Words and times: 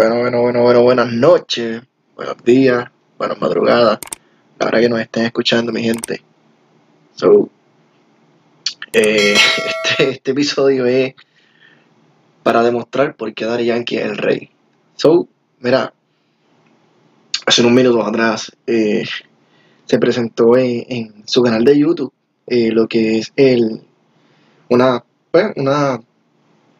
Bueno, 0.00 0.18
bueno, 0.18 0.40
bueno, 0.40 0.62
bueno, 0.62 0.82
buenas 0.82 1.12
noches, 1.12 1.82
buenos 2.16 2.42
días, 2.42 2.86
buenas 3.18 3.38
madrugadas. 3.38 3.98
La 4.58 4.80
que 4.80 4.88
nos 4.88 4.98
estén 4.98 5.26
escuchando, 5.26 5.72
mi 5.72 5.82
gente. 5.82 6.22
So, 7.16 7.50
eh, 8.94 9.34
este, 9.66 10.10
este 10.12 10.30
episodio 10.30 10.86
es 10.86 11.14
para 12.42 12.62
demostrar 12.62 13.14
por 13.14 13.34
qué 13.34 13.44
Daddy 13.44 13.66
Yankee 13.66 13.98
es 13.98 14.06
el 14.06 14.16
rey. 14.16 14.48
So, 14.96 15.28
mira, 15.58 15.92
hace 17.44 17.60
unos 17.60 17.74
minutos 17.74 18.08
atrás 18.08 18.52
eh, 18.66 19.04
se 19.84 19.98
presentó 19.98 20.56
en, 20.56 20.86
en 20.88 21.28
su 21.28 21.42
canal 21.42 21.62
de 21.62 21.78
YouTube 21.78 22.14
eh, 22.46 22.70
lo 22.72 22.88
que 22.88 23.18
es 23.18 23.34
el 23.36 23.82
una, 24.70 25.04
pues, 25.30 25.52
una 25.56 26.00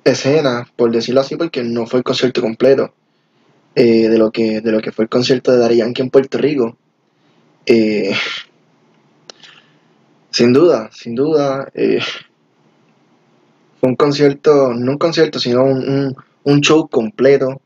escena, 0.05 0.67
por 0.75 0.91
decirlo 0.91 1.21
así, 1.21 1.37
porque 1.37 1.63
no 1.63 1.85
fue 1.85 1.99
el 1.99 2.05
concierto 2.05 2.41
completo 2.41 2.95
eh, 3.75 4.09
de, 4.09 4.19
lo 4.19 4.31
que, 4.31 4.61
de 4.61 4.73
lo 4.73 4.81
que 4.81 4.93
fue 4.93 5.05
el 5.05 5.09
concierto 5.09 5.53
de 5.53 5.59
Daddy 5.59 5.81
en 5.81 6.11
Puerto 6.11 6.39
Rico. 6.39 6.77
Eh, 7.67 8.13
sin 10.31 10.53
duda, 10.53 10.91
sin 10.93 11.15
duda, 11.15 11.71
eh, 11.75 12.01
fue 13.81 13.89
un 13.89 13.97
concierto, 13.97 14.73
no 14.75 14.93
un 14.93 14.99
concierto, 14.99 15.39
sino 15.39 15.65
un, 15.65 16.17
un, 16.45 16.61
show 16.61 16.89
completo. 16.89 17.61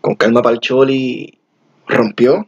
con 0.00 0.14
Calma 0.16 0.42
Palcholi 0.42 1.38
rompió. 1.86 2.46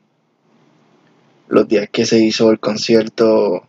Los 1.49 1.69
días 1.69 1.89
que 1.91 2.05
se 2.05 2.19
hizo 2.19 2.51
el 2.51 2.59
concierto 2.59 3.63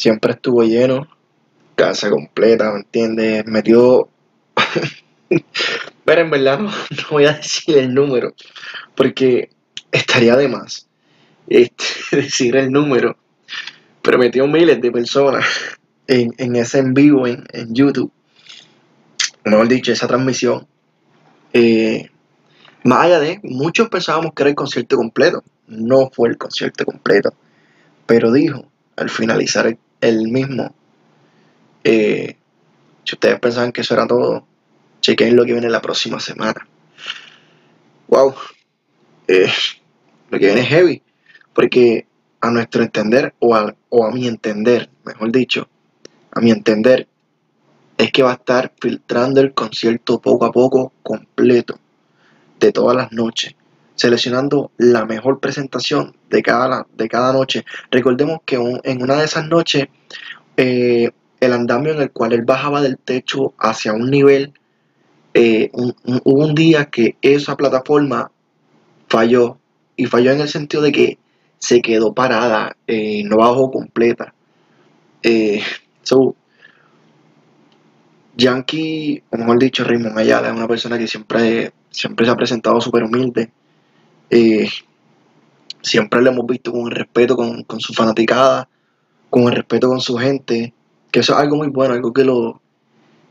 siempre 0.00 0.32
estuvo 0.32 0.62
lleno, 0.64 1.06
casa 1.76 2.10
completa, 2.10 2.72
¿me 2.72 2.78
entiendes? 2.80 3.46
Metió 3.46 4.08
Pero 6.04 6.20
en 6.20 6.30
verdad 6.30 6.58
no, 6.58 6.70
voy 7.10 7.26
a 7.26 7.34
decir 7.34 7.78
el 7.78 7.94
número, 7.94 8.34
porque 8.94 9.50
estaría 9.92 10.36
de 10.36 10.48
más 10.48 10.88
este, 11.48 11.84
decir 12.12 12.56
el 12.56 12.70
número. 12.70 13.16
Pero 14.02 14.18
metió 14.18 14.46
miles 14.46 14.80
de 14.80 14.90
personas 14.90 15.44
en, 16.06 16.32
en 16.38 16.56
ese 16.56 16.78
en 16.78 16.94
vivo 16.94 17.26
en, 17.26 17.44
en 17.52 17.74
YouTube. 17.74 18.10
Mejor 19.44 19.68
dicho, 19.68 19.92
esa 19.92 20.06
transmisión. 20.06 20.66
Eh, 21.52 22.08
más 22.84 23.04
allá 23.04 23.20
de, 23.20 23.40
muchos 23.42 23.88
pensábamos 23.88 24.32
que 24.34 24.42
era 24.42 24.50
el 24.50 24.56
concierto 24.56 24.96
completo. 24.96 25.44
No 25.66 26.10
fue 26.10 26.30
el 26.30 26.38
concierto 26.38 26.84
completo. 26.84 27.34
Pero 28.06 28.32
dijo, 28.32 28.66
al 28.96 29.10
finalizar 29.10 29.66
el, 29.66 29.78
el 30.00 30.28
mismo, 30.28 30.74
eh, 31.84 32.36
si 33.04 33.14
ustedes 33.14 33.38
pensaban 33.38 33.72
que 33.72 33.82
eso 33.82 33.94
era 33.94 34.06
todo, 34.06 34.46
chequen 35.00 35.36
lo 35.36 35.44
que 35.44 35.52
viene 35.52 35.68
la 35.68 35.80
próxima 35.80 36.20
semana. 36.20 36.66
Wow. 38.08 38.34
Eh, 39.28 39.50
lo 40.30 40.38
que 40.38 40.46
viene 40.46 40.60
es 40.62 40.68
heavy. 40.68 41.02
Porque 41.52 42.06
a 42.40 42.50
nuestro 42.50 42.82
entender, 42.82 43.34
o 43.38 43.54
a, 43.54 43.74
o 43.88 44.04
a 44.04 44.10
mi 44.10 44.26
entender, 44.26 44.88
mejor 45.04 45.30
dicho, 45.30 45.68
a 46.32 46.40
mi 46.40 46.50
entender, 46.50 47.06
es 47.98 48.12
que 48.12 48.22
va 48.22 48.30
a 48.30 48.34
estar 48.34 48.72
filtrando 48.80 49.40
el 49.40 49.52
concierto 49.52 50.20
poco 50.20 50.46
a 50.46 50.52
poco 50.52 50.92
completo 51.02 51.78
de 52.58 52.72
todas 52.72 52.96
las 52.96 53.12
noches, 53.12 53.54
seleccionando 53.94 54.70
la 54.78 55.04
mejor 55.04 55.40
presentación 55.40 56.16
de 56.30 56.42
cada, 56.42 56.86
de 56.96 57.08
cada 57.08 57.32
noche. 57.32 57.64
Recordemos 57.90 58.40
que 58.44 58.56
en 58.84 59.02
una 59.02 59.16
de 59.16 59.24
esas 59.24 59.46
noches, 59.46 59.88
eh, 60.56 61.10
el 61.40 61.52
andamio 61.52 61.92
en 61.92 62.02
el 62.02 62.10
cual 62.10 62.32
él 62.32 62.42
bajaba 62.42 62.80
del 62.80 62.98
techo 62.98 63.54
hacia 63.58 63.92
un 63.92 64.10
nivel, 64.10 64.54
eh, 65.34 65.70
un- 65.72 65.94
un- 66.24 66.54
día 66.54 66.86
que 66.86 67.16
esa 67.22 67.56
plataforma 67.56 68.30
falló, 69.08 69.58
y 69.96 70.06
falló 70.06 70.32
en 70.32 70.40
el 70.40 70.48
sentido 70.48 70.82
de 70.82 70.92
que 70.92 71.18
se 71.58 71.82
quedó 71.82 72.14
parada, 72.14 72.76
eh, 72.86 73.22
no 73.24 73.38
bajó 73.38 73.70
completa. 73.70 74.34
Eh, 75.22 75.62
so, 76.02 76.36
Yankee, 78.36 79.22
o 79.30 79.36
mejor 79.36 79.58
dicho, 79.58 79.84
Raymond 79.84 80.18
Ayala, 80.18 80.48
es 80.48 80.54
una 80.54 80.68
persona 80.68 80.98
que 80.98 81.06
siempre, 81.06 81.72
siempre 81.90 82.24
se 82.26 82.32
ha 82.32 82.36
presentado 82.36 82.80
súper 82.80 83.02
humilde. 83.02 83.50
Eh, 84.30 84.68
siempre 85.82 86.22
lo 86.22 86.30
hemos 86.30 86.46
visto 86.46 86.72
con 86.72 86.82
el 86.86 86.92
respeto 86.92 87.36
con, 87.36 87.62
con 87.64 87.80
su 87.80 87.92
fanaticada, 87.92 88.68
con 89.30 89.44
el 89.44 89.52
respeto 89.56 89.88
con 89.88 90.00
su 90.00 90.16
gente, 90.16 90.74
que 91.10 91.20
eso 91.20 91.34
es 91.34 91.40
algo 91.40 91.56
muy 91.56 91.68
bueno, 91.68 91.94
algo 91.94 92.12
que 92.12 92.24
lo, 92.24 92.60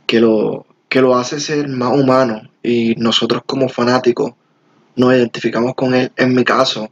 que 0.08 0.20
lo, 0.20 0.66
que 0.90 1.02
lo 1.02 1.16
hace 1.16 1.40
ser 1.40 1.68
más 1.68 1.98
humano. 1.98 2.42
Y 2.64 2.96
nosotros 2.96 3.44
como 3.46 3.70
fanáticos 3.70 4.34
nos 4.96 5.14
identificamos 5.14 5.76
con 5.76 5.94
él. 5.94 6.12
En 6.18 6.34
mi 6.34 6.44
caso, 6.44 6.92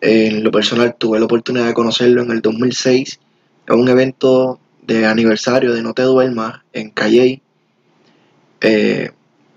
en 0.00 0.44
lo 0.44 0.50
personal, 0.50 0.94
tuve 0.96 1.18
la 1.18 1.26
oportunidad 1.26 1.66
de 1.66 1.74
conocerlo 1.74 2.22
en 2.22 2.30
el 2.30 2.40
2006, 2.40 3.20
en 3.66 3.78
un 3.78 3.88
evento 3.88 4.60
de 4.86 5.04
aniversario 5.04 5.74
de 5.74 5.82
No 5.82 5.92
Te 5.92 6.02
Duermas 6.02 6.60
en 6.72 6.90
Calley. 6.90 7.42
Eh, 8.60 9.10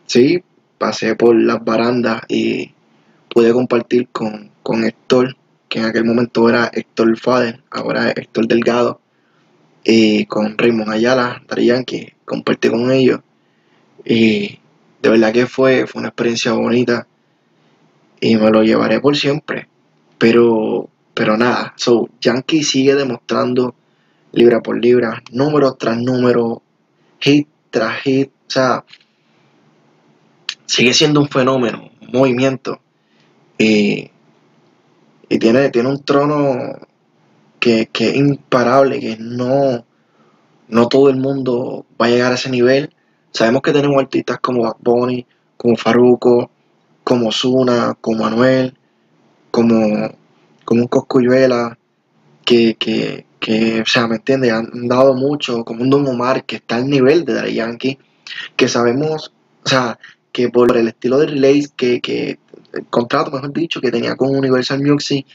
sí, 0.08 0.44
pasé 0.78 1.16
por 1.16 1.36
las 1.40 1.64
barandas 1.64 2.24
y 2.28 2.74
pude 3.30 3.54
compartir 3.54 4.10
con, 4.12 4.52
con 4.64 4.84
Héctor, 4.84 5.38
que 5.70 5.80
en 5.80 5.86
aquel 5.86 6.04
momento 6.04 6.50
era 6.50 6.70
Héctor 6.74 7.18
Fader, 7.18 7.62
ahora 7.72 8.10
es 8.10 8.18
Héctor 8.18 8.48
Delgado, 8.48 9.00
y 9.84 10.26
con 10.26 10.58
Raymond 10.58 10.92
Ayala, 10.92 11.42
Daddy 11.48 11.68
Yankee, 11.68 12.14
compartí 12.26 12.70
con 12.70 12.92
ellos. 12.92 13.22
Y 14.06 14.60
de 15.02 15.10
verdad 15.10 15.34
que 15.34 15.48
fue, 15.48 15.88
fue 15.88 16.00
una 16.00 16.10
experiencia 16.10 16.54
bonita 16.54 17.08
y 18.20 18.36
me 18.38 18.50
lo 18.52 18.64
llevaré 18.64 19.00
por 19.00 19.18
siempre. 19.18 19.68
Pero, 20.18 20.90
pero 21.14 21.38
nada, 21.38 21.74
so, 21.76 22.10
Yankee 22.22 22.64
sigue 22.64 22.96
demostrando 22.96 23.76
libra 24.32 24.62
por 24.62 24.80
libra, 24.80 25.22
número 25.32 25.74
tras 25.74 25.98
número, 25.98 26.62
hit 27.20 27.48
tras 27.70 28.02
hit, 28.02 28.30
o 28.30 28.50
sea, 28.50 28.86
sigue 30.66 30.94
siendo 30.94 31.20
un 31.20 31.30
fenómeno, 31.30 31.90
un 32.02 32.12
movimiento. 32.12 32.80
Y, 33.58 34.12
y 35.30 35.40
tiene, 35.40 35.70
tiene 35.70 35.90
un 35.90 36.04
trono 36.04 36.78
que, 37.60 37.88
que 37.92 38.10
es 38.10 38.16
imparable, 38.16 39.00
que 39.00 39.18
no, 39.20 39.86
no 40.68 40.88
todo 40.88 41.10
el 41.10 41.18
mundo 41.18 41.86
va 42.00 42.08
a 42.08 42.10
llegar 42.10 42.32
a 42.32 42.36
ese 42.36 42.50
nivel. 42.50 42.94
Sabemos 43.32 43.62
que 43.62 43.72
tenemos 43.72 44.02
artistas 44.02 44.40
como 44.40 44.64
Bad 44.64 44.78
Bunny, 44.80 45.26
como 45.58 45.78
Farruko, 45.78 46.52
como 47.04 47.32
Zuna, 47.32 47.98
como 48.00 48.26
Anuel, 48.26 48.78
como, 49.52 50.12
como 50.66 50.82
un 50.82 50.88
Coscuyuela, 50.88 51.78
que, 52.46 52.76
que, 52.76 53.26
que, 53.40 53.82
o 53.82 53.86
sea, 53.86 54.08
¿me 54.08 54.16
entiendes? 54.16 54.52
Han 54.52 54.88
dado 54.88 55.14
mucho, 55.14 55.64
como 55.64 55.84
un 55.84 55.90
Don 55.90 56.08
Omar, 56.08 56.46
que 56.46 56.58
está 56.58 56.76
al 56.76 56.90
nivel 56.90 57.26
de 57.26 57.34
Daddy 57.34 57.54
Yankee, 57.56 58.00
que 58.56 58.68
sabemos, 58.68 59.34
o 59.66 59.70
sea, 59.70 60.00
que 60.32 60.50
por 60.50 60.76
el 60.76 60.88
estilo 60.88 61.18
de 61.20 61.28
release 61.28 61.70
que, 61.76 62.02
que 62.02 62.40
el 62.74 62.86
contrato, 62.88 63.32
mejor 63.32 63.54
dicho, 63.54 63.82
que 63.82 63.92
tenía 63.92 64.16
con 64.16 64.36
Universal 64.36 64.82
Music, 64.82 65.26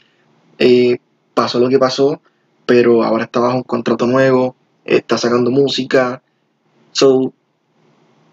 eh, 0.59 0.97
pasó 1.33 1.59
lo 1.59 1.69
que 1.69 1.79
pasó, 1.79 2.21
pero 2.65 3.03
ahora 3.03 3.25
está 3.25 3.39
bajo 3.39 3.57
un 3.57 3.63
contrato 3.63 4.07
nuevo, 4.07 4.55
está 4.83 5.17
sacando 5.17 5.51
música, 5.51 6.21
so, 6.91 7.33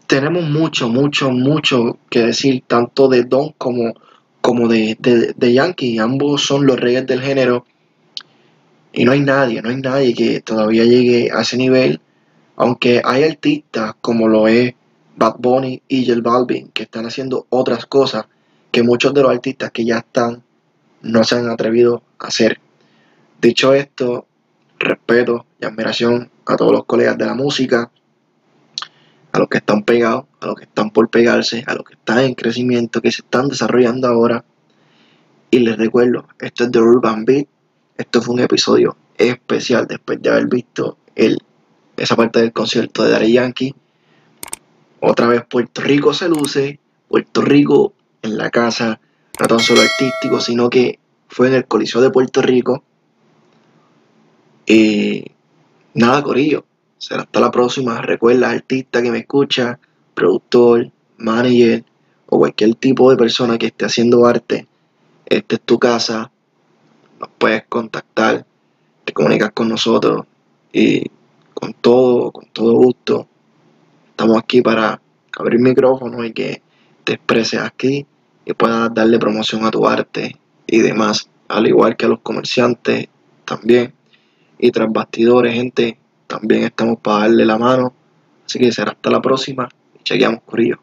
tenemos 0.06 0.45
mucho, 0.45 0.89
mucho, 0.89 1.31
mucho 1.31 1.99
que 2.11 2.21
decir, 2.21 2.62
tanto 2.67 3.09
de 3.09 3.25
Don 3.25 3.55
como, 3.59 3.95
como 4.41 4.69
de, 4.69 4.97
de, 4.99 5.35
de 5.37 5.53
Yankee, 5.53 5.99
ambos 5.99 6.43
son 6.43 6.67
los 6.67 6.79
reyes 6.79 7.06
del 7.06 7.23
género, 7.23 7.65
y 8.93 9.05
no 9.05 9.12
hay 9.12 9.21
nadie, 9.21 9.61
no 9.61 9.71
hay 9.71 9.77
nadie 9.77 10.15
que 10.15 10.41
todavía 10.41 10.85
llegue 10.85 11.31
a 11.33 11.41
ese 11.41 11.56
nivel, 11.56 12.01
aunque 12.56 13.03
hay 13.05 13.25
artistas 13.25 13.95
como 14.01 14.29
lo 14.29 14.47
es 14.47 14.75
Bad 15.17 15.37
Bunny 15.39 15.83
y 15.89 16.06
J 16.06 16.21
Balvin 16.23 16.69
que 16.69 16.85
están 16.85 17.06
haciendo 17.06 17.47
otras 17.51 17.87
cosas 17.87 18.27
que 18.71 18.85
muchos 18.85 19.12
de 19.12 19.23
los 19.23 19.33
artistas 19.33 19.73
que 19.73 19.85
ya 19.85 19.99
están 19.99 20.45
no 21.03 21.25
se 21.25 21.37
han 21.37 21.49
atrevido 21.49 22.03
a 22.19 22.29
hacer. 22.29 22.61
Dicho 23.41 23.75
esto, 23.75 24.27
respeto 24.79 25.47
y 25.61 25.65
admiración 25.65 26.31
a 26.47 26.56
todos 26.56 26.73
los 26.73 26.85
colegas 26.85 27.19
de 27.19 27.27
la 27.27 27.35
música, 27.35 27.91
a 29.35 29.41
los 29.41 29.49
que 29.49 29.59
están 29.59 29.83
pegados, 29.83 30.27
a 30.39 30.47
los 30.47 30.55
que 30.55 30.63
están 30.63 30.91
por 30.91 31.11
pegarse, 31.11 31.65
a 31.67 31.75
los 31.75 31.83
que 31.83 31.95
están 31.95 32.21
en 32.21 32.35
crecimiento, 32.35 33.03
que 33.03 33.11
se 33.11 33.23
están 33.23 33.49
desarrollando 33.49 34.07
ahora. 34.07 34.45
Y 35.51 35.59
les 35.59 35.77
recuerdo, 35.77 36.29
esto 36.39 36.63
es 36.63 36.71
The 36.71 36.79
Urban 36.79 37.25
Beat. 37.25 37.49
Esto 37.99 38.23
fue 38.23 38.35
un 38.35 38.41
episodio 38.43 38.97
especial 39.19 39.89
después 39.89 40.23
de 40.23 40.31
haber 40.31 40.47
visto 40.47 40.99
el, 41.17 41.43
esa 41.97 42.15
parte 42.15 42.43
del 42.43 42.53
concierto 42.53 43.03
de 43.03 43.11
Daddy 43.11 43.33
Yankee. 43.33 43.75
Otra 45.01 45.27
vez 45.27 45.43
Puerto 45.51 45.83
Rico 45.83 46.15
se 46.15 46.29
luce, 46.29 46.79
Puerto 47.09 47.43
Rico 47.43 47.93
en 48.23 48.37
la 48.37 48.51
casa, 48.51 49.01
no 49.41 49.47
tan 49.49 49.59
solo 49.59 49.81
artístico, 49.81 50.41
sino 50.41 50.71
que 50.71 51.01
fue 51.29 51.49
en 51.49 51.55
el 51.55 51.67
Coliseo 51.67 52.01
de 52.01 52.11
Puerto 52.11 52.41
Rico. 52.41 52.85
Y 54.65 55.25
nada, 55.93 56.23
Corillo, 56.23 56.65
será 57.06 57.23
hasta 57.23 57.41
la 57.41 57.51
próxima. 57.51 58.01
Recuerda, 58.01 58.51
artista 58.51 59.03
que 59.03 59.11
me 59.11 59.19
escucha, 59.19 59.79
productor, 60.15 60.91
manager 61.19 61.85
o 62.27 62.39
cualquier 62.39 62.75
tipo 62.75 63.11
de 63.11 63.17
persona 63.17 63.59
que 63.59 63.67
esté 63.67 63.85
haciendo 63.85 64.27
arte, 64.27 64.67
esta 65.27 65.55
es 65.56 65.61
tu 65.62 65.79
casa, 65.79 66.31
nos 67.21 67.29
puedes 67.39 67.65
contactar, 67.69 68.47
te 69.05 69.12
comunicas 69.12 69.51
con 69.53 69.69
nosotros 69.69 70.27
y 70.73 71.11
con 71.53 71.73
todo, 71.75 72.33
con 72.33 72.47
todo 72.47 72.75
gusto, 72.75 73.29
estamos 74.11 74.39
aquí 74.39 74.62
para 74.62 75.01
abrir 75.39 75.61
micrófono 75.61 76.25
y 76.25 76.33
que 76.33 76.62
te 77.05 77.15
expreses 77.15 77.61
aquí 77.61 78.06
y 78.45 78.53
puedas 78.55 78.93
darle 78.93 79.19
promoción 79.19 79.65
a 79.65 79.71
tu 79.71 79.87
arte 79.87 80.37
y 80.67 80.79
demás, 80.79 81.29
al 81.49 81.67
igual 81.67 81.97
que 81.97 82.06
a 82.06 82.09
los 82.09 82.21
comerciantes 82.21 83.09
también. 83.45 83.93
Y 84.59 84.71
tras 84.71 84.91
bastidores, 84.93 85.55
gente, 85.55 85.99
también 86.26 86.65
estamos 86.65 86.99
para 87.00 87.21
darle 87.21 87.44
la 87.44 87.59
mano. 87.59 87.93
Así 88.47 88.59
que 88.59 88.73
será 88.73 88.93
hasta 88.93 89.11
la 89.11 89.21
próxima 89.21 89.69
y 89.99 90.03
chequeamos, 90.03 90.43
Curillo. 90.43 90.79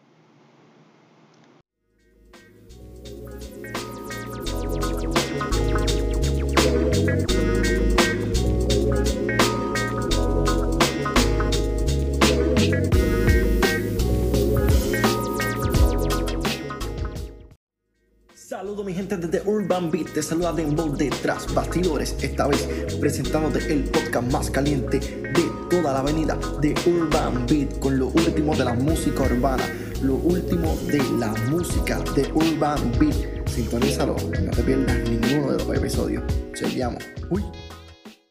Saludos 18.72 18.86
mi 18.86 18.94
gente 18.94 19.18
desde 19.18 19.42
Urban 19.46 19.92
Beat, 19.92 20.14
te 20.14 20.24
saluda 20.24 20.54
Dembow 20.54 20.96
detrás 20.96 21.54
bastidores, 21.54 22.16
esta 22.22 22.48
vez 22.48 22.66
presentándote 23.02 23.60
el 23.70 23.84
podcast 23.84 24.32
más 24.32 24.50
caliente 24.50 24.98
de 24.98 25.44
toda 25.70 25.92
la 25.92 26.00
avenida 26.00 26.40
de 26.62 26.74
Urban 26.86 27.46
Beat 27.48 27.80
con 27.80 28.00
lo 28.00 28.08
último 28.08 28.56
de 28.56 28.64
la 28.64 28.74
música 28.74 29.24
urbana, 29.24 29.64
lo 30.02 30.16
último 30.16 30.74
de 30.86 31.04
la 31.20 31.34
música 31.50 32.00
de 32.16 32.32
Urban 32.32 32.94
Beat. 32.98 33.46
Sintonízalo, 33.50 34.16
no 34.16 34.52
te 34.52 34.64
pierdas 34.64 35.10
ninguno 35.10 35.52
de 35.52 35.66
los 35.66 35.78
episodios. 35.78 36.24
Chequeamos. 36.54 37.04
Uy. 37.30 37.44